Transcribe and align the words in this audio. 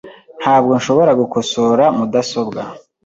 Ntabwo 0.41 0.71
nshobora 0.79 1.11
gukosora 1.21 1.85
mudasobwa. 1.97 2.61